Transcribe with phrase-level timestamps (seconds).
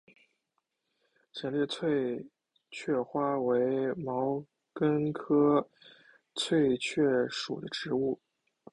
[1.31, 2.27] 浅裂翠
[2.71, 4.43] 雀花为毛
[4.73, 5.69] 茛科
[6.33, 8.19] 翠雀属的植物。